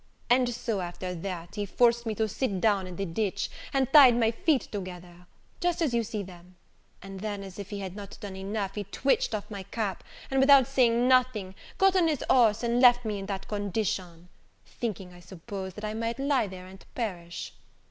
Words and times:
And 0.31 0.51
so, 0.51 0.79
after 0.81 1.13
that, 1.13 1.53
he 1.53 1.65
forced 1.67 2.07
me 2.07 2.15
to 2.15 2.27
sit 2.27 2.59
down 2.59 2.87
in 2.87 2.95
the 2.95 3.05
ditch, 3.05 3.51
and 3.71 3.87
he 3.87 3.91
tied 3.91 4.19
my 4.19 4.31
feet 4.31 4.61
together, 4.71 5.27
just 5.59 5.79
as 5.79 5.93
you 5.93 6.01
see 6.03 6.23
them: 6.23 6.55
and 7.03 7.19
then, 7.19 7.43
as 7.43 7.59
if 7.59 7.69
he 7.69 7.81
had 7.81 7.95
not 7.95 8.17
done 8.19 8.35
enough, 8.35 8.73
he 8.73 8.85
twitched 8.85 9.35
off 9.35 9.51
my 9.51 9.61
cap, 9.61 10.03
and 10.31 10.39
without 10.39 10.65
saying 10.65 11.07
nothing, 11.07 11.53
got 11.77 11.95
on 11.95 12.07
his 12.07 12.23
horse 12.27 12.63
and 12.63 12.81
left 12.81 13.05
me 13.05 13.19
in 13.19 13.27
that 13.27 13.47
condition; 13.47 14.29
thinking, 14.65 15.13
I 15.13 15.19
suppose, 15.19 15.75
that 15.75 15.85
I 15.85 15.93
might 15.93 16.17
lie 16.17 16.47
there 16.47 16.65
and 16.65 16.83
perish." 16.95 17.53